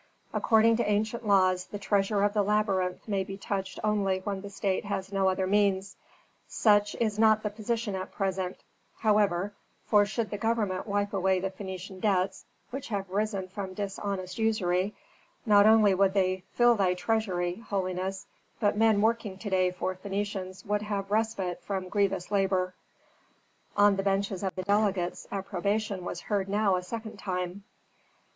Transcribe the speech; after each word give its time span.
"According 0.33 0.77
to 0.77 0.89
ancient 0.89 1.27
laws 1.27 1.65
the 1.65 1.77
treasure 1.77 2.23
of 2.23 2.33
the 2.33 2.41
labyrinth 2.41 3.07
may 3.07 3.23
be 3.23 3.37
touched 3.37 3.77
only 3.83 4.17
when 4.21 4.41
the 4.41 4.49
state 4.49 4.83
has 4.85 5.13
no 5.13 5.29
other 5.29 5.45
means; 5.45 5.95
such 6.47 6.95
is 6.95 7.19
not 7.19 7.43
the 7.43 7.51
position 7.51 7.93
at 7.93 8.11
present, 8.11 8.63
however, 8.97 9.53
for 9.85 10.03
should 10.07 10.31
the 10.31 10.39
government 10.39 10.87
wipe 10.87 11.13
away 11.13 11.39
the 11.39 11.51
Phœnician 11.51 12.01
debts, 12.01 12.45
which 12.71 12.87
have 12.87 13.11
risen 13.11 13.47
from 13.47 13.75
dishonest 13.75 14.39
usury, 14.39 14.95
not 15.45 15.67
only 15.67 15.93
would 15.93 16.15
they 16.15 16.45
fill 16.51 16.73
thy 16.73 16.95
treasury, 16.95 17.57
holiness, 17.67 18.25
but 18.59 18.75
men 18.75 19.01
working 19.01 19.37
to 19.37 19.51
day 19.51 19.69
for 19.69 19.93
Phœnicians 19.93 20.65
would 20.65 20.81
have 20.81 21.11
respite 21.11 21.61
from 21.61 21.89
grievous 21.89 22.31
labor." 22.31 22.73
On 23.77 23.97
the 23.97 24.01
benches 24.01 24.41
of 24.41 24.55
the 24.55 24.63
delegates 24.63 25.27
approbation 25.31 26.03
was 26.03 26.21
heard 26.21 26.49
now 26.49 26.75
a 26.75 26.81
second 26.81 27.17
time. 27.17 27.65